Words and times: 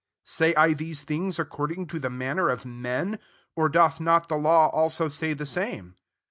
8 0.23 0.27
Say 0.27 0.55
I 0.55 0.73
these 0.73 1.01
things 1.03 1.37
according 1.37 1.85
to 1.85 1.99
the 1.99 2.09
manner 2.09 2.49
if 2.49 2.65
men? 2.65 3.19
or 3.55 3.69
doth 3.69 3.99
not 3.99 4.29
the 4.29 4.35
law 4.35 4.71
ailso 4.75 5.09
say 5.11 5.33
the 5.33 5.45
same 5.45 5.93